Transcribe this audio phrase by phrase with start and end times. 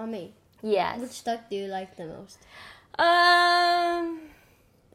[0.00, 0.98] Mommy, Yes.
[0.98, 2.38] which duck do you like the most?
[2.98, 4.20] Um,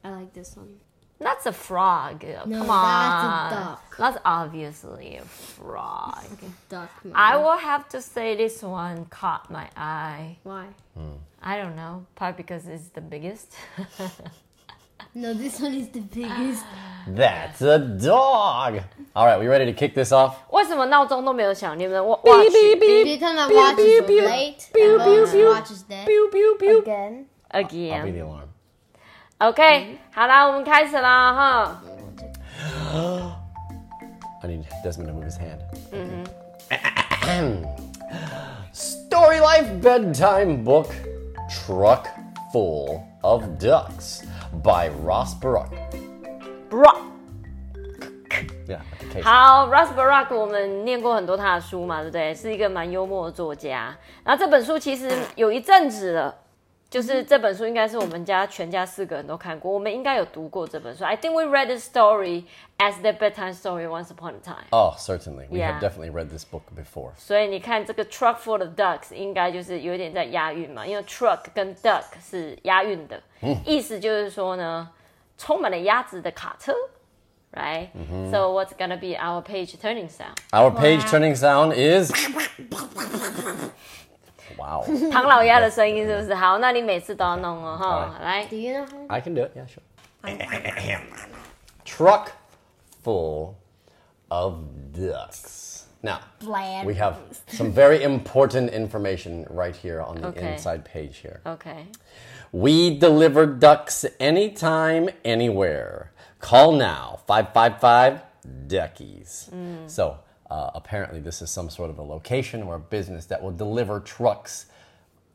[0.03, 0.79] I like this one.
[1.19, 2.23] that's a frog.
[2.23, 3.95] No, Come that's a duck.
[3.99, 6.25] That's obviously a frog.
[6.69, 6.89] Duck.
[7.03, 7.15] Mommy.
[7.15, 10.37] I will have to say this one caught my eye.
[10.41, 10.65] Why?
[11.39, 13.53] I don't know, probably because it's the biggest.
[15.14, 16.64] No, this one is the biggest.
[17.08, 18.80] That's a dog.
[19.16, 20.36] All right, we ready to kick this off?
[20.50, 21.76] 为什么闹钟都没有响？
[21.76, 26.06] 你们 watch Because my watch is late and Mom's watch is dead.
[26.06, 27.26] Again.
[27.52, 28.12] I'll be again？
[28.12, 28.48] the alarm.
[29.38, 31.82] OK，好啦，我们开始啦哈。
[34.42, 35.60] I need Desmond to move his hand.
[38.72, 40.94] Story Life Bedtime Book
[41.50, 42.06] Truck
[42.52, 44.22] Full of Ducks
[44.63, 45.67] by ross brook
[46.69, 46.97] brook
[49.23, 52.33] 好 ross brook 我们念过很多他的书嘛对不对？
[52.33, 53.95] 是一个蛮幽默的作家。
[54.23, 56.35] 然后这本书其实有一阵子了
[56.90, 61.04] 就是这本书应该是我们家全家四个人都看过，我们应该有读过这本书。
[61.04, 62.46] I think we read the story
[62.78, 64.64] as the bedtime story once upon a time。
[64.70, 65.46] Oh, certainly.
[65.48, 65.78] We Yeah.
[65.78, 67.12] have definitely read this book before.
[67.16, 73.22] 所以你看这个 truck full of ducks 应该就是有点在押韵嘛，因为 truck 跟 duck 是押韵的，
[73.64, 74.90] 意思就是说呢，
[75.38, 76.74] 充满了鸭子的卡车，
[77.52, 80.34] right？、So what's gonna be our page turning sound？
[80.50, 82.10] Our page turning sound is.
[84.58, 84.84] Wow.
[85.12, 86.34] 唐老鸭的声音是不是？
[86.34, 89.06] 好，那你每次都要弄哦，哈，来 Do you know how?
[89.08, 89.52] I can do it.
[89.56, 89.82] Yeah, sure.
[91.84, 92.32] Truck
[93.04, 93.54] full
[94.28, 94.54] of
[94.92, 95.84] ducks.
[96.02, 96.86] Now, Bland.
[96.86, 100.52] we have some very important information right here on the Okay.
[100.54, 101.40] inside page here.
[101.44, 101.86] ，OK，
[102.52, 106.10] We deliver ducks anytime, anywhere.
[106.40, 108.22] Call now 555
[108.66, 109.50] Duckies.
[109.86, 110.16] So,
[110.50, 114.00] uh, apparently, this is some sort of a location or a business that will deliver
[114.00, 114.66] trucks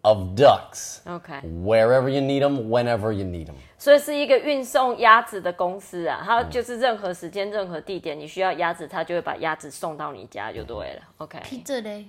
[0.04, 3.56] of ducks OK， wherever you need them, whenever you need them.
[3.78, 11.02] 所以是一个运送鸭子的公司啊，它就是任何时间、任何地点你需要鸭子，它就会把鸭子送到你家就对了。
[11.18, 12.06] OK， Pizza day.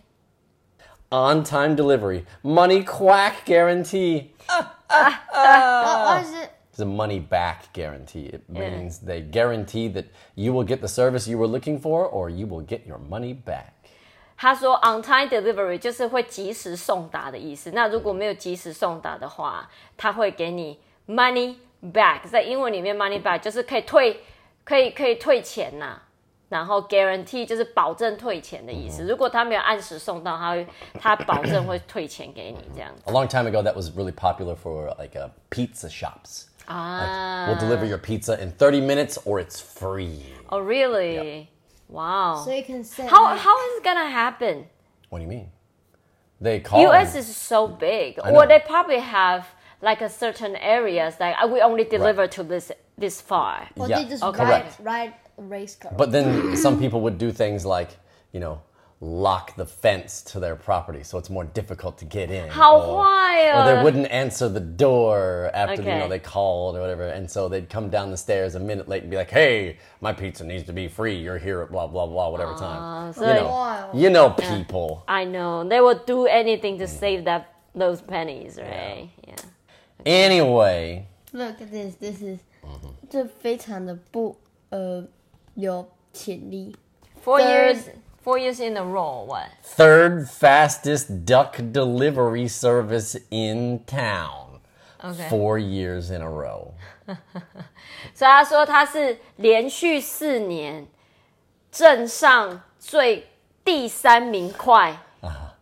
[1.08, 4.32] On time delivery, money quack guarantee.
[4.88, 6.50] What was it?
[6.80, 8.26] It's a money back guarantee.
[8.26, 12.28] It means they guarantee that you will get the service you were looking for or
[12.28, 13.72] you will get your money back.
[14.36, 17.70] 他说 on time delivery 就是会及时送达的意思。
[17.70, 20.78] 那如果没有及时送达的话，他会给你
[21.08, 24.20] money back，在英文里面 money back 就是可以退，
[24.62, 26.02] 可以可以退钱呐、
[26.50, 29.02] 然后 guarantee 就是保证退钱的意思。
[29.04, 30.66] 如果他没有按时送到，他会
[31.00, 36.48] 他保证会退钱给你这样子 A long time ago, that was really popular for like uh, pizza shops.
[36.67, 37.45] Ah.
[37.45, 37.47] 啊。
[37.47, 40.21] We'll deliver your pizza in 30 minutes or it's free.
[40.49, 41.49] Oh really?
[41.89, 42.43] Wow.
[42.45, 43.05] So you can say.
[43.07, 44.65] How like, how is it gonna happen?
[45.09, 45.49] What do you mean?
[46.39, 47.13] They call U.S.
[47.13, 49.47] them- is so big, I or they probably have
[49.81, 53.67] like a certain areas like we only deliver to this this far.
[53.77, 54.43] Or Yeah, they just okay.
[54.43, 55.91] ride, ride race car.
[55.97, 57.89] But then some people would do things like,
[58.31, 58.61] you know,
[59.00, 62.48] lock the fence to their property so it's more difficult to get in.
[62.48, 63.82] 好 or- 坏 Or they 哦！
[63.84, 65.98] wouldn't answer the door after you Okay.
[65.98, 69.02] know they called or whatever, and so they'd come down the stairs a minute late
[69.02, 71.14] and be like, "Hey, my pizza needs to be free.
[71.14, 73.90] You're here at blah blah blah whatever time." so you they- know, Wow.
[73.92, 75.02] you know people.
[75.06, 79.10] I know they will do anything to save that those pennies, right?
[79.28, 79.34] Yeah.
[80.06, 81.96] Anyway, Look at this.
[81.96, 82.88] This is Mm-hmm.
[83.10, 84.34] 这非常的不
[84.70, 85.04] 呃
[85.54, 86.74] 有潜力。
[87.24, 87.78] Four Third- years,
[88.23, 89.25] Four years in a row.
[89.25, 89.49] What?
[89.63, 94.59] third fastest duck delivery service in town.
[95.03, 95.29] Okay.
[95.29, 96.73] Four years in a row.
[98.13, 100.87] 所以他说他是连续四年
[101.71, 103.27] 镇上最
[103.65, 104.95] 第三名快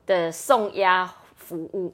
[0.06, 1.94] 的送鸭服务。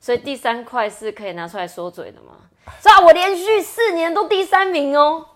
[0.00, 2.32] 所以第三块是可以拿出来说嘴的吗？
[2.80, 5.26] 所以啊我连续四年都第三名哦，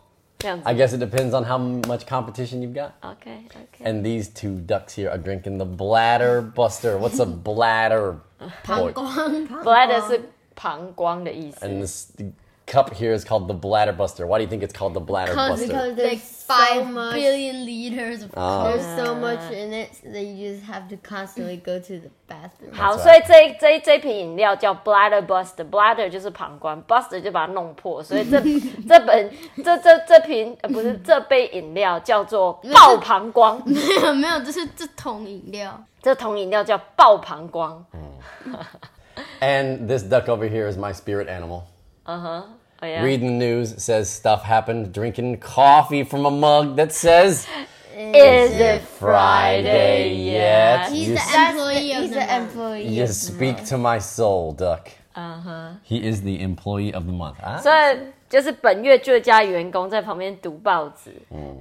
[0.46, 2.94] 这样子 I。guess it depends on how much competition you've got.
[3.02, 3.84] OK OK。
[3.84, 6.98] And these two ducks here are drinking the bladder buster.
[6.98, 8.18] What's a bladder?
[8.66, 8.94] boy?
[8.94, 10.22] Bladder 是
[10.56, 11.66] 膀胱的意思。
[11.66, 12.08] And this
[12.68, 14.26] cup here is called the bladder buster.
[14.26, 15.68] Why do you think it's called the bladder buster?
[15.68, 20.24] Because there's Like so five much, billion liters of there's so much in it that
[20.24, 22.74] you just have to constantly go to the bathroom.
[22.74, 28.40] 好， That's 所以这这这瓶饮料叫 bladder buster，bladder 就是膀胱，buster 就把它弄破，所以这
[28.88, 29.30] 这本
[29.64, 35.84] 这这这瓶呃不是这杯饮料叫做爆膀胱，没有没有，这是这桶饮料。
[36.02, 37.86] 这桶饮料叫爆膀胱。
[39.40, 41.64] And this duck over here is my spirit animal.
[42.06, 47.46] 哦呀 Reading the news says stuff happened, drinking coffee from a mug that says
[47.94, 50.90] Is it Friday yet?
[50.90, 52.32] He's You the s- employee of He's the the month.
[52.32, 52.88] employee.
[52.88, 53.70] You of the speak month.
[53.70, 54.90] to my soul, Duck.
[55.14, 55.70] Uh huh.
[55.84, 57.36] He is the employee of the month.
[57.44, 57.98] Ah, 所以
[58.30, 61.12] 就是本月最佳员工在旁边读报纸，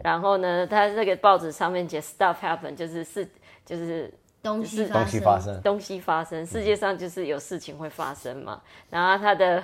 [0.02, 3.28] 然后呢，他那个报纸上面写 stuff happen，就是事，
[3.66, 4.10] 就是
[4.40, 5.60] 东西东西发生。
[5.62, 8.60] 东西发生，世界上就是有事情会发生嘛。
[8.88, 9.60] 然后他的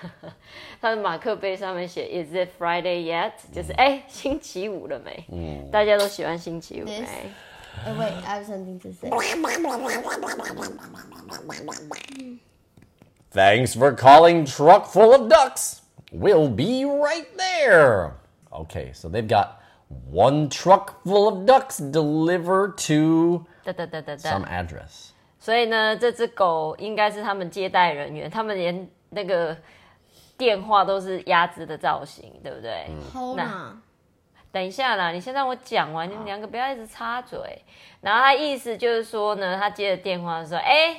[0.79, 3.31] 他的马克杯上面写 Is it Friday yet？
[3.51, 5.69] 就是哎、星期五了没？
[5.71, 7.07] 大家都喜欢星期五 This- 没？
[7.85, 9.09] Oh, wait, I have something to say.
[13.31, 15.81] Thanks for calling Truck Full of Ducks.
[16.11, 18.13] We'll be right there.
[18.51, 19.61] Okay, so they've got
[20.09, 24.49] one truck full of ducks delivered to 哒哒哒哒 some 哒。
[24.49, 25.09] address.
[25.39, 29.55] 所以呢，这只狗应该是他们接待人员，他们连那个
[30.36, 33.76] 电话都是鸭子的造型，对不对？Hold 那
[34.50, 37.62] 等一下啦，你先让我讲完，你们两个不要一直插嘴。
[38.00, 40.94] 然后他意思就是说呢，他接了电话说：“哎、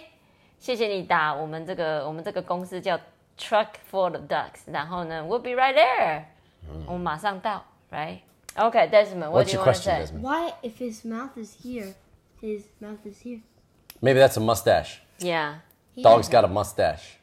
[0.58, 2.98] 谢谢你打我们这个我们这个公司叫
[3.38, 6.24] Truck for the Ducks，然后呢，We'll be right there，、
[6.88, 10.22] 我们马上到，right？OK，Desmond，what、What's do you your want to question, say？Desmond?
[10.22, 11.94] why if his mouth is here,
[12.42, 13.42] his mouth is here?
[14.00, 15.02] Maybe that's a mustache.
[15.20, 15.60] Yeah。
[15.96, 17.20] Dog's got a mustache.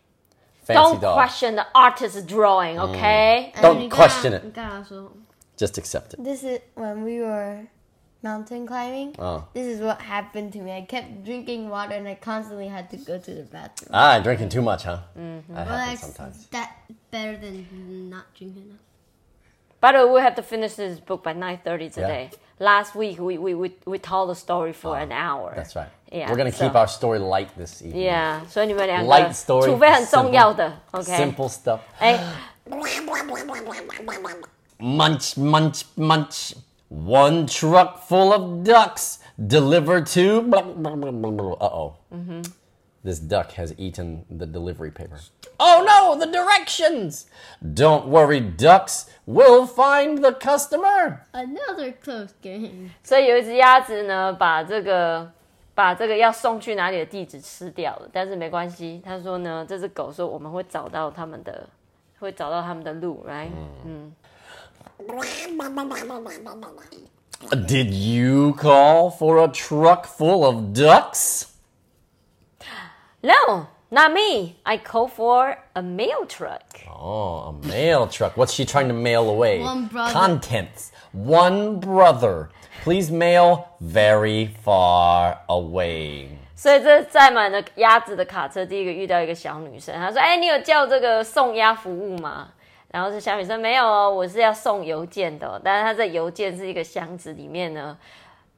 [0.70, 1.14] Fancy Don't dog.
[1.16, 3.52] question the artist's drawing, okay?
[3.62, 4.44] Don't 你跟他 question it.
[4.44, 5.12] 你跟他说
[5.58, 6.24] Just accept it.
[6.24, 7.68] This is when we were
[8.24, 9.14] mountain climbing.
[9.20, 9.44] Oh.
[9.54, 10.72] This is what happened to me.
[10.72, 13.90] I kept drinking water and I constantly had to go to the bathroom.
[13.94, 15.00] Ah, drinking too much, huh?
[15.18, 15.54] Mm-hmm.
[15.54, 16.48] That Well, happens that's sometimes.
[16.48, 16.72] that
[17.12, 18.80] better than not drinking enough.
[19.80, 22.32] By the way, we have to finish this book by 9.30 today.
[22.60, 25.52] Last week, we, we, we, we told the story for an hour.
[25.52, 25.90] Oh, That's right.
[26.12, 28.06] Yeah, We're gonna keep so- our story light this evening.
[28.10, 31.12] Yeah，所以你们两个 Light story, 除非很重要的，OK？
[31.12, 31.80] Simple stuff.
[32.00, 32.20] 哎，
[34.80, 36.54] Munch, munch, munch.
[36.90, 40.50] One truck full of ducks delivered to.
[40.54, 41.94] Uh oh.
[43.04, 45.20] This duck has eaten the delivery paper.
[45.60, 47.28] Oh no, the directions!
[47.62, 49.06] Don't worry, ducks.
[49.28, 51.22] We'll find the customer.
[51.34, 52.92] Another close game.
[53.04, 55.32] 所以有一只鸭子呢，把这个
[55.81, 61.67] 把这个要送去哪里的地址吃掉了，但是没关系，他说呢，这只狗说我们会找到他们的，
[62.19, 63.49] 会找到他们的路，right？
[63.87, 64.13] 嗯
[67.67, 71.47] Did you call for a truck full of ducks?
[73.23, 74.57] No, not me.
[74.65, 76.61] I call for a mail truck.
[76.87, 78.37] Oh, a mail truck.
[78.37, 79.63] What's she trying to mail away?
[79.63, 80.13] One brother.
[80.13, 80.93] Contents.
[81.13, 82.51] One brother.
[82.85, 86.29] Please mail very far away.
[86.57, 92.49] 所以这载满了鸭子的卡车，第一个遇到一个小女生，她说：“哎，你有叫这个送鸭服务吗？”
[92.93, 97.97] 然后这小女生没有哦，我是要送邮件的哦、但是她这邮件是一个箱子，里面呢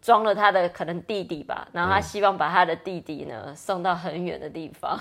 [0.01, 4.99] 装了她的可能弟弟吧，然后她希望把她的弟弟呢送到很远的地方。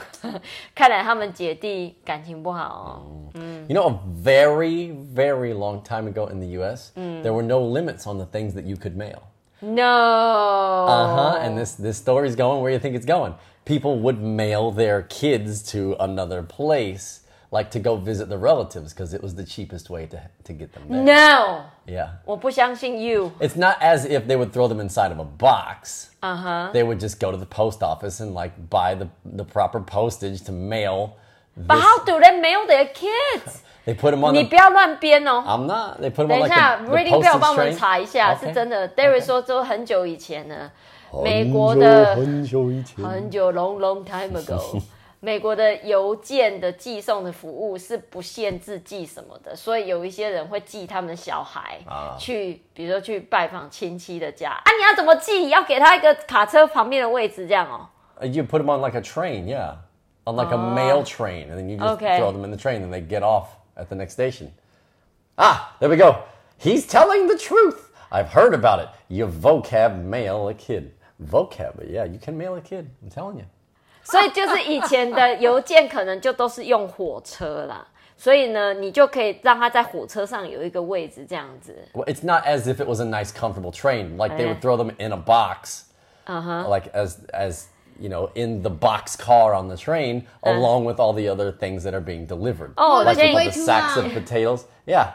[0.74, 3.00] 看来他们姐弟感情不好
[3.34, 3.40] 哦。
[3.68, 8.06] You know, a very, very long time ago in the US, there were no limits
[8.06, 9.22] on the things that you could mail.
[9.60, 11.38] No， Uh huh.
[11.40, 13.34] And this, this story's going where you think it's going.
[13.64, 17.19] People would mail their kids to another place,
[17.50, 20.72] like to go visit the relatives, because it was the cheapest way to, to get
[20.72, 21.04] them there.
[21.04, 22.08] No， Yeah.
[22.24, 23.30] 我不相信 you。
[23.40, 26.08] It's not as if they would throw them inside of a box.
[26.20, 26.70] Uh huh.
[26.72, 30.42] They would just go to the post office and like buy the, the proper postage
[30.46, 31.14] to mail.
[31.56, 33.62] But this- how do they mail their kids？
[33.86, 34.48] They put them on 你 the.
[34.50, 35.44] 不要乱编哦。
[35.46, 36.00] I'm not.
[36.00, 37.78] They put them 等 on 一 like 下 the, the ，Reading 不要 postage 帮我们 train.
[37.78, 38.48] 查一下 Okay.
[38.48, 38.88] 是真的。
[38.90, 40.68] David 说，这很久以前呢，
[41.22, 43.04] 美国的很久以前。
[43.04, 44.82] 很久 long long time ago，
[45.23, 55.49] 美国的邮件的寄送的服务是不限制寄什么的，所以有一些人会寄他们的小孩啊去，比如说去拜访亲戚的家啊，你要怎么寄？
[55.49, 57.87] 要给他一个卡车旁边的位置，这样哦。
[58.19, 59.75] Uh, You put them on like a train, yeah,
[60.25, 62.91] on like a mail train, and then you just throw them in the train, and
[62.91, 64.49] they get off at the next station.
[65.37, 66.15] Ah, there we go.
[66.57, 67.91] He's telling the truth.
[68.11, 68.89] I've heard about it.
[69.07, 70.93] You vocab mail a kid.
[71.19, 72.89] Vocab, yeah, you can mail a kid.
[73.03, 73.45] I'm telling you.
[74.11, 77.87] 所以就是以前的邮件可能就都是用火车啦，
[78.17, 81.75] 所以呢，你就可以让他在火车上有一个位置这样子。
[81.93, 84.17] Well, it's not as if it was a nice, comfortable train.
[84.17, 85.85] Like they would throw them in a box,
[86.25, 86.67] Uh-huh.
[86.69, 87.65] like as as
[87.99, 91.83] you know, in the box car on the train, along with all the other things
[91.83, 92.73] that are being delivered.
[92.77, 92.99] Uh.
[92.99, 94.65] Oh, like the sacks of potatoes.
[94.85, 95.13] Yeah.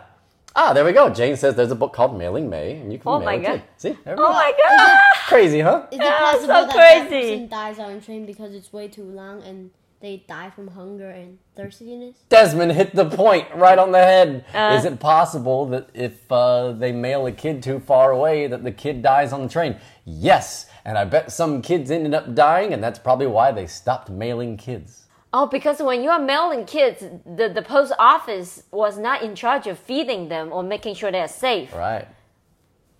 [0.58, 1.10] Ah, there we go.
[1.10, 3.42] Jane says there's a book called Mailing May, and you can Oh mail my a
[3.42, 3.62] God.
[3.76, 4.32] See, there we Oh go.
[4.32, 5.86] my god！crazy, huh?
[5.92, 6.76] Is it Yeah, possible so that that
[7.08, 7.28] crazy.
[7.30, 9.70] person dies on train because it's way too long and
[10.00, 12.16] they die from hunger and thirstiness?
[12.30, 14.46] Desmond hit the point right on the head.
[14.54, 14.76] Uh.
[14.78, 18.72] Is it possible that if uh, they mail a kid too far away, that the
[18.72, 19.76] kid dies on the train?
[20.06, 24.08] Yes, and I bet some kids ended up dying, and that's probably why they stopped
[24.08, 25.02] mailing kids.
[25.35, 29.65] Oh, because when you are mailing kids, the, the post office was not in charge
[29.65, 31.73] of feeding them or making sure they're safe.
[31.73, 32.07] Right.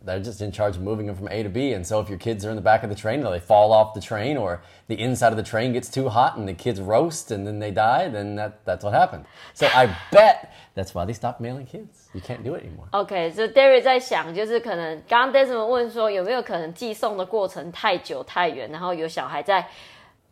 [0.03, 1.73] They're just in charge of moving them from A to B.
[1.73, 3.71] And so if your kids are in the back of the train or they fall
[3.71, 6.79] off the train or the inside of the train gets too hot and the kids
[6.81, 9.25] roast and then they die, then that, that's what happened.
[9.53, 12.09] So I bet that's why they stopped mailing kids.
[12.15, 12.87] You can't do it anymore.
[12.93, 19.67] OK，所以 David 在想，就是可能刚刚 Desmond 问说有没有可能寄送的过程太久太远，然后有小孩在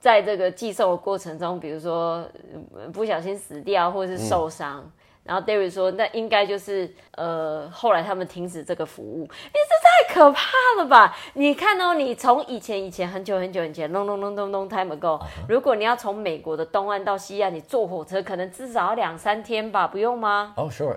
[0.05, 2.29] 在这个寄送的过程中，比如说
[2.77, 4.85] 呃不小心死掉或是受伤。
[5.23, 10.43] 然后 David 说，那应该就是呃，后来他们停止这个服务，因为这太可怕
[10.77, 11.17] 了吧？
[11.33, 15.19] 你看哦，你从以前以前很久很久以前，long long long long long time ago，、
[15.49, 20.95] 如果你要从美国的东岸到西岸，你坐火车可能至少要两三天吧，不用吗？Oh, sure.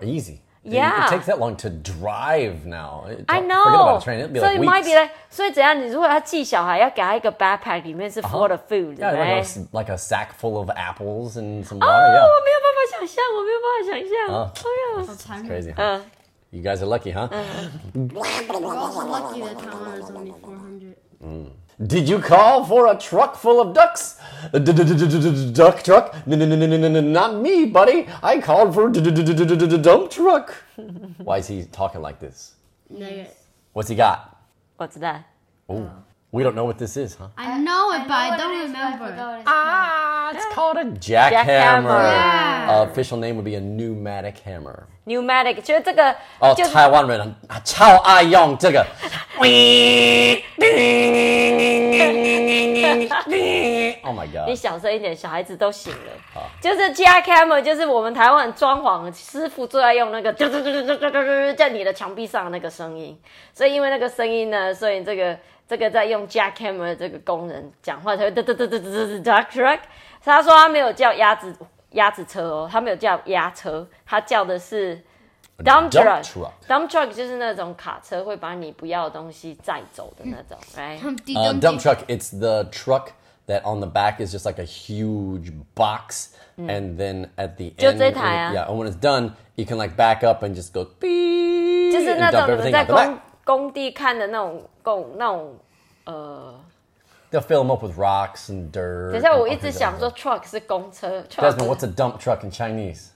[0.67, 0.77] Easy.
[0.77, 1.07] Yeah.
[1.07, 3.05] It takes that long to drive now.
[3.09, 3.65] It- I Forget know.
[3.65, 4.21] about a train.
[4.21, 5.01] It'll be 所 like 以 might be weeks.
[5.03, 5.77] like，所以怎样？
[5.81, 10.71] 你如果要寄小孩，要给他一个 backpack，里面是 full of food，对 Yeah, 不 like 对 a, s- like a sack full of
[10.71, 11.91] apples and some 哦， water.
[11.91, 12.45] 我 Yeah.
[12.45, 14.15] 没有办法想象，我没有办法想象。
[14.37, 15.51] 啊哎呀， Time.
[15.51, 15.75] Crazy.
[15.75, 15.83] Huh?
[15.83, 16.03] 嗯，
[16.51, 17.29] You guys are lucky, huh?
[17.95, 20.86] We're also lucky that Taiwan is only 400.
[21.86, 24.20] Did you call for a truck full of ducks?
[24.52, 26.28] Duck truck?
[26.28, 28.08] Not me, buddy.
[28.24, 30.56] I called for a dump truck.
[31.24, 32.56] Why is he talking like this?
[33.74, 34.42] What's he got?
[34.78, 35.26] What's that?
[36.30, 37.30] Oh, we don't know what this is, huh?
[37.38, 39.44] I know it, but I don't it is, remember.
[39.46, 42.68] Ah, it's called a jackhammer.
[42.68, 44.88] Uh, official name would be a pneumatic hammer.
[45.06, 48.86] Pneumatic，就是这个，哦，就是台湾人啊超爱用这个。
[54.04, 54.48] Oh my 你 god！
[54.48, 55.98] 你小声一点，小孩子都醒了。
[56.60, 60.34] 就是 jackhammer，就是我们台湾装潢师傅最爱用那个，
[61.54, 63.18] 在你的墙壁上的那个声音。
[63.54, 69.80] 所以因为那个声音呢，所以这个这个在用 jackhammer 这个工人讲话才会嘟嘟嘟嘟嘟嘟 duck truck。
[70.24, 71.54] 他说他没有叫鸭子
[71.92, 75.02] 鸭子车哦，他没有叫鸭车，他叫的是
[75.60, 76.24] dump truck。
[76.68, 83.10] dump truck 就是那种卡车会把你不要的东西载走的那种，right？dump truck it's the truck
[83.48, 88.00] that on the back is just like a huge box, and then at the end,
[88.00, 92.30] yeah, and when it's done, you can like back up and just go beep 就是那
[92.30, 93.18] and 种 dump 你们 everything 在 out the back.
[93.48, 95.56] 工工地看的那种工那种
[96.04, 96.54] 呃
[97.32, 99.12] ，They'll fill them up with rocks and dirt.
[99.14, 103.08] 等一下我一直想说 truck 是公车，truck Desmond, what's a dump truck in Chinese?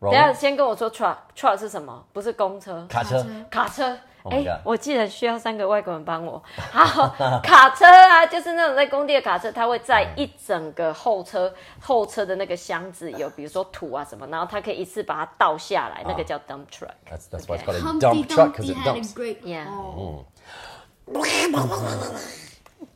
[0.00, 2.04] 等下先跟我说 truck，truck 是什么？
[2.12, 3.26] 不是公车，卡车。
[3.50, 3.96] 卡车。
[4.30, 6.42] Oh 哎、我记得需要三个外国人帮我。
[6.70, 7.08] 好，
[7.42, 16.92] 卡车啊，就是那种在工地的卡车，它会载一整个后车后车的那个箱子，有比如说土啊什么，然后它可以一次把它倒下来，那个叫 dump truck。
[17.10, 19.14] That's that's why it's called a dump truck because it dumps.
[19.42, 19.66] Yeah.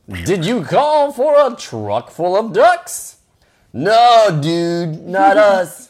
[0.07, 3.15] Did you call for a truck full of ducks?
[3.71, 5.89] No, dude, not us.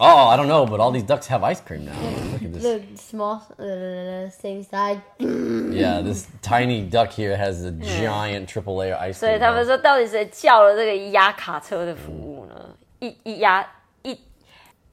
[0.00, 1.92] oh, I don't know, but all these ducks have ice cream now.
[2.32, 2.62] Look at this.
[2.62, 5.00] The small, uh, same size.
[5.18, 9.40] Yeah, this tiny duck here has a giant triple layer ice 所以 cream.
[9.40, 9.66] 他们 cone.
[9.66, 12.54] 说，到底谁叫了这个压卡车的服务呢？
[13.00, 13.66] 一一压
[14.02, 14.18] 一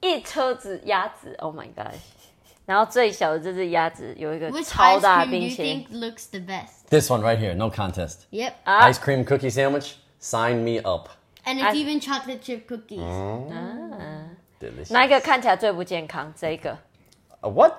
[0.01, 1.93] 一车子鸭子，Oh my god！
[2.65, 6.89] 然后最小的这只鸭子有一个 Which 超 ice 大 cream 的 do 冰 you 淇淋 think，looks the best?
[6.89, 8.25] This one right here, no contest.
[8.31, 8.53] Yep.
[8.65, 11.09] Ice cream cookie sandwich, sign me up.
[11.45, 12.99] And it's I- even chocolate chip cookies.
[14.90, 16.32] 哪一个看起来最不健康？
[16.36, 16.76] 这一个
[17.44, 17.72] Uh, what?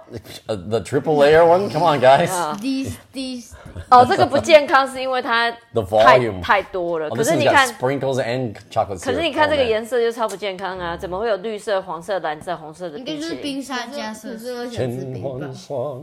[0.48, 1.70] Uh, the triple layer one?
[1.70, 2.30] Come on, guys.
[2.60, 3.54] These these
[3.90, 6.42] 哦，这个不健康是因为它 The 太 volume.
[6.42, 7.08] 太多了。
[7.08, 9.06] Oh, 可是你看，sprinkles and chocolate syrup.
[9.06, 10.98] 可是你看 Oh, 这个颜色就超不健康啊！
[10.98, 13.30] 怎么会有绿色、黄色、蓝色、红色的应该冰淇淋？
[13.30, 14.38] 就是冰沙加色可。
[14.38, 15.40] 是我想吃千冰棒。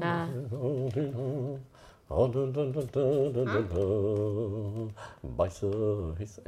[0.01, 0.27] 啊，
[5.37, 5.69] 白色
[6.19, 6.41] 黑色.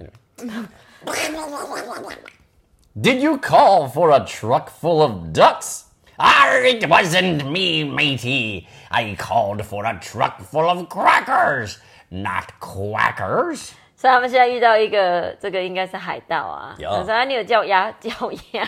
[3.00, 5.84] Did you call for a truck full of ducks?
[6.20, 8.66] Ah, it wasn't me, matey.
[8.89, 11.77] I called for a truck full of crackers,
[12.10, 13.74] not quackers.
[13.96, 16.75] 所以他们现在遇到一个，这个应该是海盗啊。
[16.80, 18.12] 有他说：“啊你有叫鸭叫
[18.51, 18.68] 鸭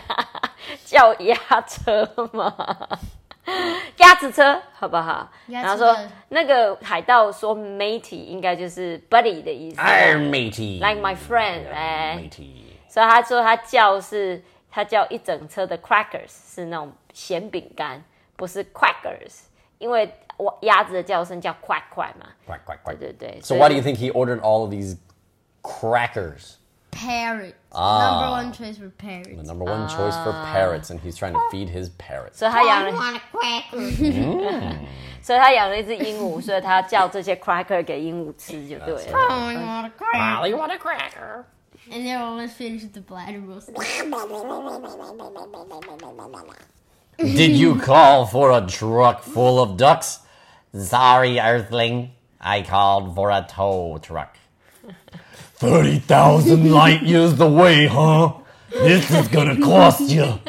[0.86, 2.54] 叫鸭车吗？
[3.98, 10.80] 鸭子车好不好？”然后说鸭子车那个海盗说 “matey” 应该就是 buddy 的意思 I'm matey.
[10.80, 12.30] Like my friend, right?
[12.30, 12.63] Matey.
[12.94, 18.04] 所以他说他叫是他叫一整车的 crackers 是那种咸饼干，
[18.36, 19.42] 不是 crackers，
[19.78, 22.28] 因为我鸭子的叫声叫 quack quack 嘛。
[22.48, 22.98] Quack, quack, quack.
[22.98, 23.42] 对对对。
[23.42, 24.98] So why do you think he ordered all of these
[25.62, 26.56] crackers?
[26.92, 27.54] Parrots.
[27.72, 28.02] Ah.
[28.02, 29.36] Number one choice for parrots.
[29.36, 32.40] The number one choice for parrots, and he's trying to feed his parrots.
[32.40, 34.76] 所以他养了 want a cracker.
[35.22, 39.20] 所以他养了一只鹦鹉，所以他叫这些 cracker 给鹦鹉吃就对 That's 了。
[39.20, 40.18] I want a cracker.
[40.18, 41.44] Molly, want a cracker?
[41.92, 43.72] And they're always finished with the bladder roast.
[47.18, 50.20] Did you call for a truck full of ducks?
[50.74, 52.12] Sorry, Earthling.
[52.40, 54.38] I called for a tow truck.
[55.56, 58.34] 30,000 light years away, huh?
[58.72, 60.40] This is gonna cost you.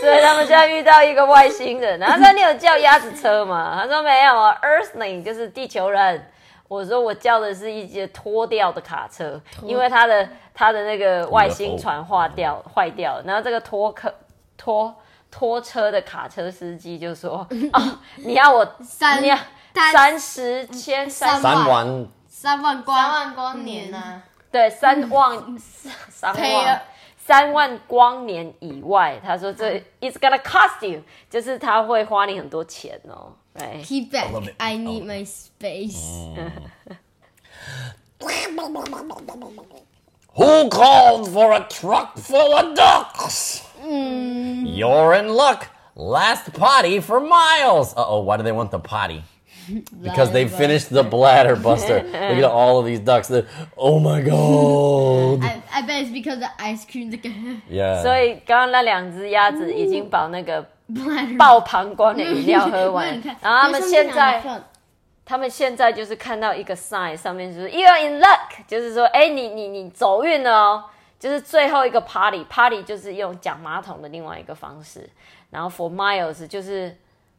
[0.00, 3.78] 所以他们现在遇到一个外星人，然后说你有叫鸭子车吗？
[3.80, 6.26] 他说没有啊，Earthling 就是地球人。
[6.67, 14.13] 我说我叫的是一节拖掉的卡车，因为它的它的那个外星船化掉坏掉，然后这个拖客
[14.57, 14.93] 拖
[15.31, 19.37] 拖车的卡车司机就说：“哦，你要我三你要
[19.73, 22.07] 三三十千三万。
[22.27, 22.83] 三万。
[22.83, 22.97] 光。
[22.97, 24.21] 三万光年啊，
[24.51, 25.57] 对，三万
[26.09, 26.81] 三万。
[27.17, 33.33] 三万光年以外，他说这 it's gonna cost you，就是他会花你很多钱哦。
[33.56, 33.82] right？
[33.84, 34.30] Keep back.
[34.32, 34.54] love it.
[34.60, 36.00] I need my space.
[40.34, 43.62] Who called for a truck full of ducks?
[43.84, 45.68] You're in luck.
[45.94, 47.92] Last potty for miles.
[47.94, 49.22] Uh oh, why do they want the potty?
[50.02, 52.02] Because they Bladder finished the bladder buster.
[52.02, 53.28] Look at all of these ducks.
[53.28, 55.44] They're- oh my god.
[55.44, 57.10] I, I bet it's because the ice cream.
[57.10, 57.18] The
[57.70, 58.02] Yeah.
[58.02, 60.66] 所以刚刚那两只鸭子已经把那个 bladder.
[61.37, 64.43] 爆膀胱的饮料喝完，然后他们现在。
[65.29, 70.85] 他们现在就是看到一个 sign，上面就是 You are in luck，就是说，哎，你你你走运了哦。
[71.19, 75.09] 就是最后一个 party，party 就是用讲马桶的另外一个方式。
[75.49, 76.95] 然后 for miles 就是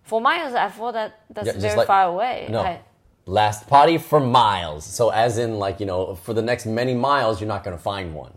[0.06, 2.50] for miles，I thought that that's Yeah, very like- far away。
[2.50, 2.60] No.
[2.60, 2.82] 哎
[3.24, 4.82] Last party for miles.
[4.82, 7.82] So, as in, like, you know, for the next many miles, you're not going to
[7.82, 8.32] find one.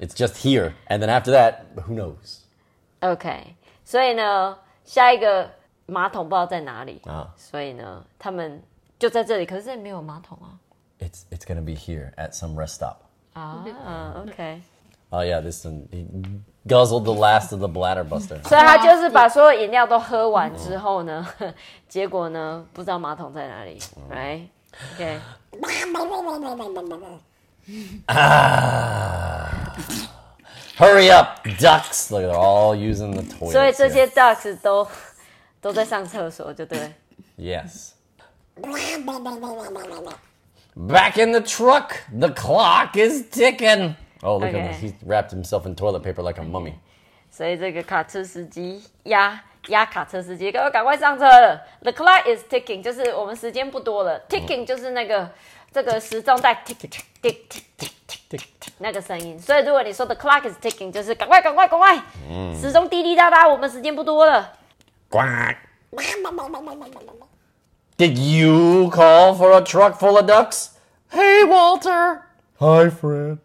[0.00, 0.72] It's just here.
[0.88, 2.44] And then after that, who knows?
[3.02, 3.56] OK，
[3.88, 5.50] 所以呢，下一个
[5.86, 8.62] 马桶不知道在哪里啊所以呢，他们
[8.98, 10.52] 就在这里，可是这里没有马桶啊。
[10.98, 12.96] It's, it's gonna be here at some rest stop.
[13.32, 13.64] 啊
[14.26, 15.88] ，OK，Oh, yeah, this one.
[15.90, 16.06] He
[16.66, 18.46] guzzled the last of the bladder buster.
[18.46, 21.26] 所以他就是把所有饮料都喝完之后呢，
[21.88, 23.78] 结果呢，不知道马桶在哪里
[24.10, 25.18] ，right？OK，、
[30.77, 32.11] Hurry up, ducks.
[32.11, 33.51] Look, they're all using the toilet.
[33.51, 34.87] 所以这些 ducks 都
[35.61, 36.89] 都在上厕所，就对了。
[37.37, 37.91] Yes.
[40.75, 41.91] Back in the truck.
[42.11, 43.95] The clock is ticking.
[44.21, 44.59] Oh, look Okay.
[44.59, 44.81] at him.
[44.81, 46.73] He wrapped himself in toilet paper like a mummy.
[47.29, 51.61] 所以这个卡车司机压压卡车司机，赶快赶快上车了。
[51.81, 54.21] The clock is ticking，就是我们时间不多了。
[54.29, 55.29] Ticking 就是那个
[55.71, 57.89] 这个时钟在 tick tick tick tick tick
[58.27, 59.39] tick tick 那个声音。
[59.39, 61.95] 所以如果你说 the clock is ticking，就是赶快赶快赶快，
[62.59, 64.53] 时钟滴滴答答，我们时间不多了。
[65.09, 65.57] Quack.
[67.97, 70.69] Did you call for a truck full of ducks?
[71.11, 72.23] Hey, Walter.
[72.59, 73.37] Hi, Fred.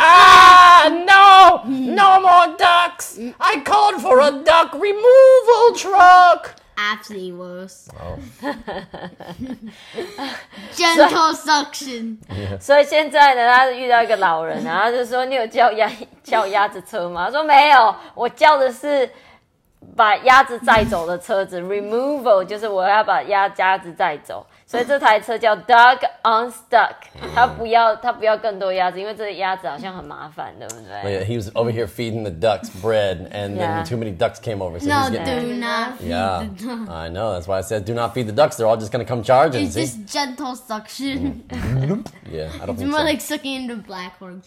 [0.00, 1.62] Ah, no!
[1.68, 3.18] No more ducks!
[3.38, 6.54] I called for a duck removal truck!
[6.75, 7.87] Absolutely worse.
[8.01, 8.17] Oh.
[10.75, 12.17] Gentle suction.
[12.59, 15.89] 所以现在呢，他遇到一个老人，然后就说：“你有叫鸭
[16.23, 19.09] 叫鸭子车吗？”他说：“没有，我叫的是
[19.95, 26.94] 把鸭子载走的车子，removal 就是我要把鸭鸭子载走，所以这台车叫 Dog Unstuck。
[27.34, 31.02] 他不要他不要更多鸭子，因为这鸭子好像很麻烦，对不对？
[31.02, 33.82] Yeah, he was over here feeding the ducks bread, and Yeah.
[33.82, 34.78] then too many ducks came over.
[34.78, 35.98] So No, he's getting, do not.
[35.98, 36.88] feed yeah, the dog.
[36.90, 37.32] I know.
[37.32, 38.56] That's why I said do not feed the ducks.
[38.56, 39.86] They're all just gonna come charge and It's see.
[39.86, 41.44] just gentle suction.
[42.30, 43.04] Yeah, I don't It's think more so.
[43.06, 44.40] like sucking into black hole.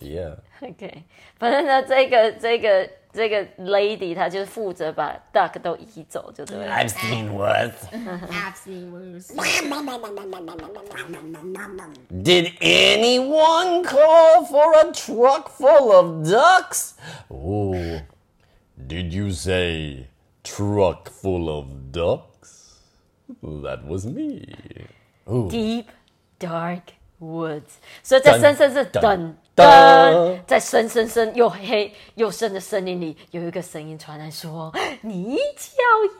[0.00, 0.36] Yeah.
[0.60, 1.04] OK，
[1.38, 6.72] 反正呢，这个这个 这个 lady 她就是负责把 duck 都移走，就对了。
[6.72, 7.72] I've seen worse.
[8.30, 9.28] Absolutely worse.
[12.10, 16.94] Did anyone call for a truck full of ducks?
[17.30, 17.74] Oh,
[18.76, 20.08] did you say
[20.42, 22.80] truck full of ducks?
[23.42, 24.46] That was me.
[25.26, 25.48] Ooh.
[25.48, 25.86] Deep
[26.38, 29.34] dark woods，所以在深深是噔
[30.47, 35.71] 在深深深又黑又深的森林里，有一个声音传来说：“你叫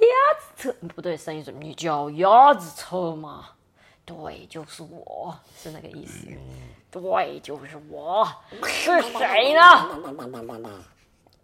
[0.02, 0.76] 鸭子车？
[0.96, 3.46] 不对，声音说你叫鸭子车吗？
[4.06, 6.28] 对，就是我，是那个意思。
[6.92, 8.28] 对，就是我，
[8.64, 9.60] 是谁呢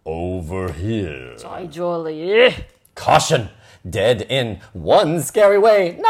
[0.04, 1.38] ？Over here.
[1.38, 2.54] 在这里。
[2.96, 3.48] Caution!
[3.84, 5.96] Dead in one scary way.
[6.00, 6.10] No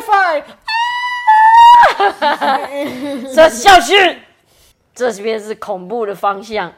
[0.00, 0.42] Wi-Fi.
[3.34, 3.96] 这小心，
[4.99, 6.71] 这边是恐怖的方向，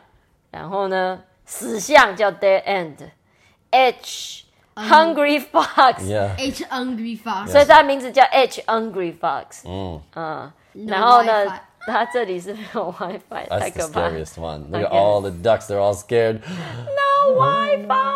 [0.52, 6.36] 然后呢，死巷叫 dead end，H hungry fox，、 Yeah.
[6.38, 7.48] H hungry fox.
[7.48, 10.02] 所以它的名字叫 H hungry fox， Mm.
[10.16, 14.70] 嗯， No 然后呢 Wi-Fi.，它这里是没有 WiFi，太 That's the 可怕了 scariest one.
[14.72, 14.98] Look at Okay.
[14.98, 15.68] all the ducks.
[15.68, 16.42] They're all scared.
[16.46, 18.14] ，No WiFi。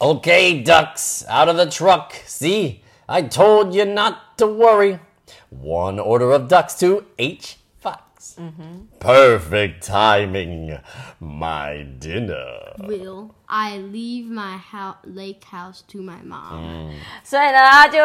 [0.00, 2.12] Okay, ducks, out of the truck.
[2.26, 4.98] See, I told you not to worry.
[5.50, 8.36] One order of ducks to H Fox.
[9.00, 10.78] Perfect timing.
[11.20, 12.74] My dinner.
[12.78, 16.94] Will I leave my house, lake house to my mom?
[17.22, 17.98] 所以呢，他就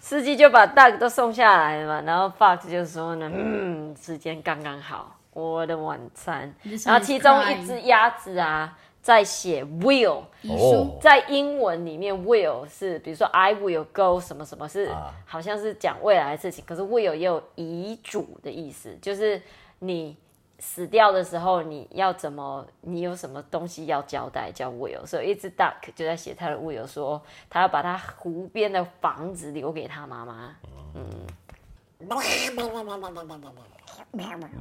[0.00, 6.54] 司机就把 Duck 都送下来了嘛，然后 Fox 就说呢，嗯，时间刚刚好，我的晚餐。
[6.62, 7.62] This 然后 one is 其中 crying.
[7.62, 8.76] 一只鸭子啊，
[9.09, 19.41] 在写 will，遗书在英文里面 will 是，比如说 I will go 什么什么是，啊好像是讲未来的事情，可是 will 也有遗嘱的意思，就是
[19.79, 20.15] 你。
[20.61, 22.67] 死掉的时候，你要怎么？
[22.81, 24.51] 你有什么东西要交代？
[24.51, 30.53] 叫 will，所以一只 duck 就在写他的 will，说他要把他湖边的房子留给他妈妈。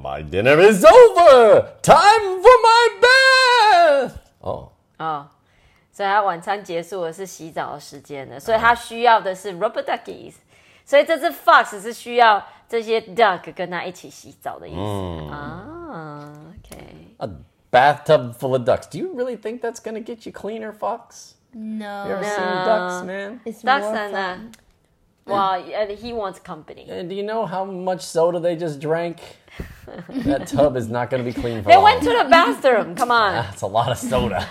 [0.01, 1.67] My dinner is over.
[1.83, 4.28] Time for my bath.
[4.41, 5.29] Oh, 哦，
[5.91, 10.35] 所以他晚餐结束了，是洗澡的时间了，所以他需要的是 rubber duckies，
[10.85, 15.67] 所以这只 fox 是需要这些 duck 跟他一起洗澡的意思、啊。
[15.91, 17.29] OK，a
[17.73, 18.89] bathtub full of ducks.
[18.91, 21.35] Do you really think that's gonna get you cleaner, Fox?
[21.53, 22.07] No.
[22.07, 23.41] You ever seen ducks, man?
[23.45, 24.53] It's ducks more and uh, fun.
[25.28, 26.88] well, and he wants company.
[26.90, 29.20] And do you know how much soda they just drank?
[30.10, 31.84] that tub is not gonna be clean for They long.
[31.84, 32.96] went to the bathroom.
[32.96, 34.44] Come on， That's a lot of soda.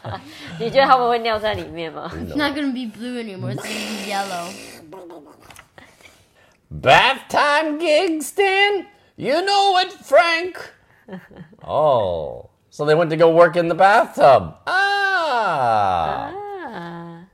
[0.59, 2.11] 你觉得他们会尿在里面吗？
[2.13, 3.53] It's not gonna be blue anymore.
[3.53, 4.51] It's gonna be yellow.
[6.69, 8.85] Bath time gig, Stan?
[9.17, 10.57] You know it, Frank.
[11.63, 14.55] oh, so they went to go work in the bathtub.
[14.65, 16.33] Ah, 啊，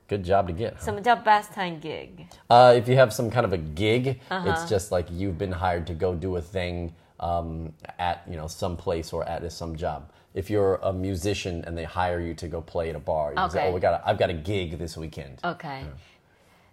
[0.08, 0.74] good job to get.
[0.74, 0.84] huh?
[0.84, 2.26] 什么叫 bath time gig？
[2.48, 5.86] Uh, if you have some kind of a gig, it's just like you've been hired
[5.86, 10.02] to go do a thing um, at you know some place or at some job.
[10.34, 13.36] If you're a musician and they hire you to go play at a bar, you
[13.36, 13.68] can say, Okay.
[13.70, 15.84] "Oh, we got a, I've got a gig this weekend." OK，、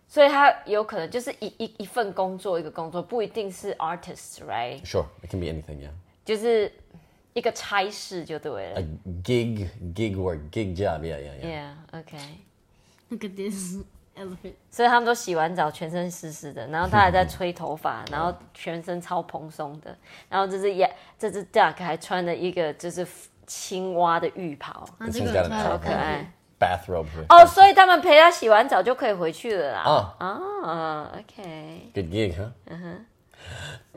[0.08, 4.84] 所以他有可能就是一一一份工作一个工作，不一定是 artist，right？
[4.86, 5.80] Sure, it can be anything.
[5.80, 5.90] Yeah,
[6.24, 6.72] 就是
[7.34, 8.80] 一个差事就对了。
[8.82, 8.86] a
[9.24, 11.02] gig, gig work, gig job.
[11.02, 11.72] Yeah, yeah, yeah.
[11.92, 12.18] Yeah，OK、
[13.11, 13.77] Look at this
[14.17, 14.55] elephant.
[14.71, 19.95] 所以他们都洗完澡，全身湿湿的，然后他还在吹头发，然后全身超蓬松的，
[20.29, 23.07] 然后这只鸭，这只 duck 还穿了一个就是
[23.47, 25.53] 青蛙的浴袍 got that.
[25.53, 26.33] a 可爱。
[26.61, 29.81] bathrobe 哦，所以他们陪他洗完澡就可以回去了啦。
[29.81, 32.51] 啊啊，OK，Good gig, huh?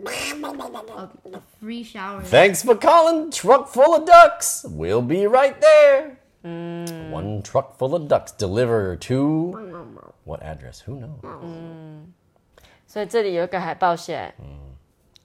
[0.05, 2.21] A free shower.
[2.23, 3.29] Thanks for calling.
[3.31, 4.63] Truck full of ducks.
[4.65, 6.15] We'll be right there.
[6.42, 9.52] One truck full of ducks deliver to
[10.24, 10.82] what address?
[10.86, 12.06] Who knows?
[12.86, 14.34] 所以这里有一个海报写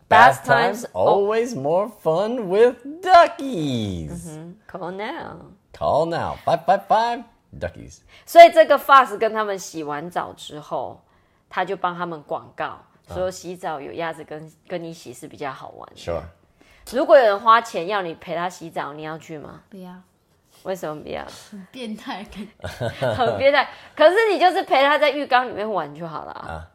[0.10, 4.38] Bath Bath times times always more fun with duckies.
[4.68, 5.54] call now。
[5.72, 7.24] Call now 555
[7.58, 8.00] duckies.
[8.26, 11.02] 所以这个 Fox 跟他们洗完澡之后，
[11.50, 15.96] 他就帮他们广告，说洗澡有鸭子跟跟你洗是比较好玩的。
[15.96, 16.24] Sure.
[16.92, 19.62] 如果有人花钱要你陪他洗澡，你要去吗？
[19.70, 19.94] 不要，
[20.64, 21.22] 为什么不要？
[21.72, 23.16] 变态感。
[23.16, 23.68] 很变态。
[23.96, 26.68] 可是你就是陪他在浴缸里面玩就好了啊。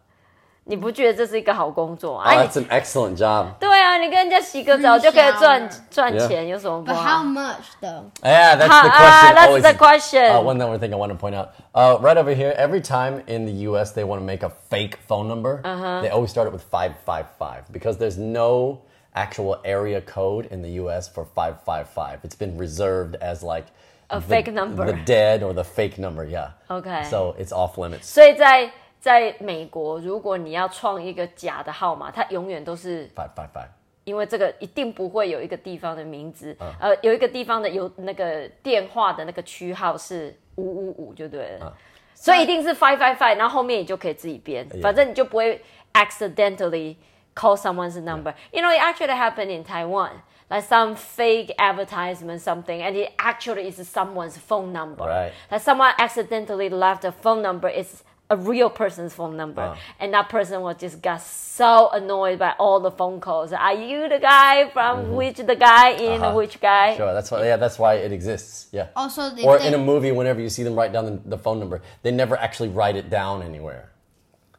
[0.70, 2.30] 你不觉得这是一个好工作啊？
[2.30, 3.46] Oh, 哎 that's an excellent job.
[3.58, 8.02] 对啊，你跟人家洗个澡 Free 就可以赚 shower 赚 Yeah 钱，有什么不 But 好 how？much though?
[8.22, 9.34] Yeah, that's Ah, the ah, question.
[9.34, 9.62] that's always.
[9.62, 10.30] the question.
[10.36, 11.52] Uh, one other thing I want to point out.
[11.72, 13.92] Uh, right over here, every time in the U.S.
[13.94, 16.02] they want to make a fake phone number, Uh-huh.
[16.02, 18.82] they always start it with 555 because there's no
[19.14, 21.08] actual area code in the U.S.
[21.08, 22.20] for 555.
[22.22, 23.66] It's been reserved as like
[24.10, 24.86] A the- fake number.
[24.86, 26.24] the dead or the fake number.
[26.24, 26.50] Yeah.
[26.70, 27.04] Okay.
[27.10, 28.04] So it's off limits.
[28.04, 33.68] 所以在在美国，如果你要创一个假的号码，它永远都是 555.
[34.04, 41.76] 因为这个一定不会有一个地方的名字，呃，有一个地方的有那个电话的那个区号是五五五就对了。
[42.14, 45.60] 所以一定是 five five five，然后后面你就可以自己编，反正你就不会
[45.92, 46.96] accidentally
[47.35, 48.33] Call someone's number.
[48.53, 50.21] You know, it actually happened in Taiwan.
[50.49, 55.03] Like some fake advertisement, something, and it actually is someone's phone number.
[55.03, 55.31] Right.
[55.49, 57.69] Like someone accidentally left a phone number.
[57.69, 59.75] It's a real person's phone number, Wow.
[59.99, 63.51] and that person was just got so annoyed by all the phone calls.
[63.51, 66.33] Are you the guy from which the guy in Uh-huh.
[66.35, 66.95] which guy?
[66.97, 67.45] Sure, that's why.
[67.45, 68.67] Yeah, that's why it exists.
[68.71, 68.87] Yeah.
[68.95, 71.59] Also, or think- in a movie, whenever you see them write down the, the phone
[71.59, 73.89] number, they never actually write it down anywhere.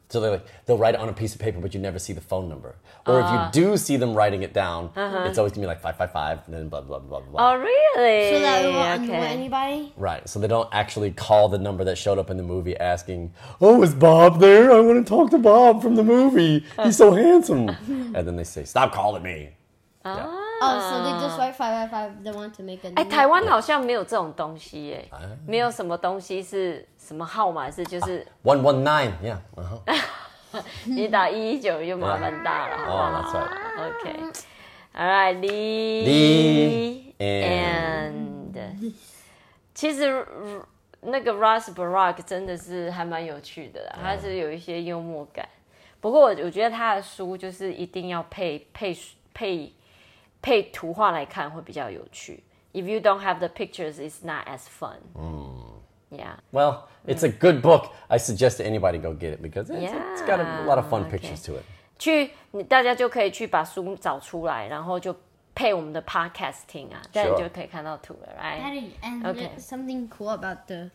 [0.09, 2.13] So they like they'll write it on a piece of paper, but you never see
[2.13, 2.75] the phone number.
[3.07, 3.49] Or if you ah.
[3.51, 5.25] do see them writing it down, uh-huh.
[5.27, 7.29] it's always gonna be like five five five, and then blah blah blah blah.
[7.31, 7.51] blah.
[7.51, 8.29] Oh, really?
[8.29, 9.27] So that we won't annoy okay.
[9.27, 9.93] anybody.
[9.97, 10.27] Right.
[10.29, 13.81] So they don't actually call the number that showed up in the movie asking, "Oh,
[13.81, 14.71] is Bob there?
[14.71, 16.63] I want to talk to Bob from the movie.
[16.83, 19.49] He's so handsome." and then they say, "Stop calling me."
[20.05, 20.25] Yeah.
[20.27, 20.44] Ah.
[20.61, 22.93] 哦，所以 just write five five five，they want to make a。
[22.95, 25.09] 哎，台湾好像没有这种东西耶，
[25.45, 29.37] 没有什么东西是什么号码是就是 one one nine，yeah，
[30.85, 33.51] 你打一九又麻烦大了，哦，那错了
[34.95, 38.63] ，OK，alright，Lee and，
[39.73, 40.25] 其实
[41.01, 45.45] 那个 Russ Barak 真的是还蛮有趣的，他是有一些幽默感，
[45.99, 48.97] 不过我我觉得他的书就是一定要配配
[49.33, 49.73] 配。
[50.44, 52.42] 配图画来看会比较有趣。
[52.72, 54.98] If you don't have the pictures, it's not as fun.
[56.10, 56.36] Yeah.
[56.52, 57.90] Well, it's a good book.
[58.08, 61.02] I suggest anybody go get it because it's, it's got a Yeah, lot of fun
[61.06, 61.18] okay.
[61.18, 61.64] pictures to it.
[61.98, 65.14] 去你大家就可以去把书找出来，然后就
[65.54, 67.38] 配我们的 podcast 听啊，这样你 Sure.
[67.42, 68.60] 就可以看到图了，right？
[68.60, 69.48] Daddy, and Okay.
[69.48, 70.90] there's something cool about the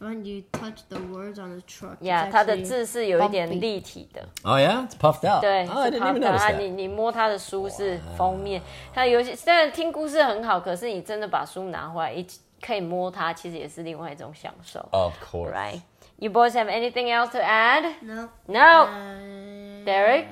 [0.00, 1.96] when you touch the words on the truck.
[2.00, 3.60] it's Yeah，它的 actually 字是有一点 bumpy.
[3.60, 5.40] 立体的， Oh yeah, it's puffed out.
[5.40, 6.56] 对， oh, I 是 didn't even puffed out notice 啊 that.
[6.58, 8.60] 你你摸它的书是封面，
[8.92, 15.52] 它有些虽然听故事很好，可是你真的把书拿回来一起可以摸它，其实也是另外一种享受 Of course.
[15.52, 15.80] Right?
[16.18, 17.84] You boys have anything else to add?
[18.02, 18.28] No.
[18.46, 18.86] No.
[18.86, 20.26] Uh, Derek,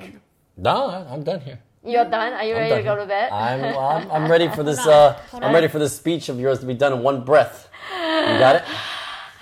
[0.55, 1.59] No, I- I'm done here.
[1.83, 2.33] you're done.
[2.33, 3.07] Are you I'm ready to done go to here.
[3.07, 3.31] bed?
[3.31, 4.85] I'm, I'm, I'm ready for this.
[4.87, 7.69] Uh, I'm ready for this speech of yours to be done in one breath.
[7.91, 8.63] You got it?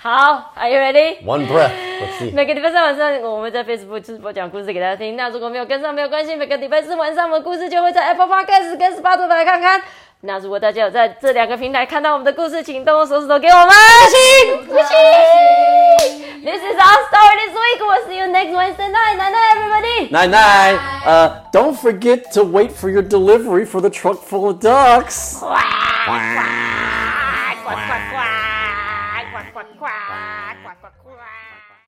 [0.06, 1.24] 好，Are you ready?
[1.24, 1.70] One breath.
[1.70, 2.34] Let's see.
[2.34, 5.16] 每个礼拜三晚上我们在 Facebook 直播讲故事给大家听。
[5.16, 9.80] 那如果没有跟上没有关系，每个礼拜四晚上我们的故事就会在 Apple Podcast 跟 Spotify 来看看。
[10.24, 13.70] 那如果大家有在这两个平台看到我们的故事，请动动手指头给我们
[14.08, 14.18] 星
[14.74, 16.42] 星。
[16.44, 17.80] This is our story this week.
[17.80, 19.16] We'll see you next Wednesday night.
[19.16, 20.10] Night night, everybody.
[20.10, 20.78] Night night.
[21.06, 25.40] Uh, don't forget to wait for your delivery for the truck full of ducks.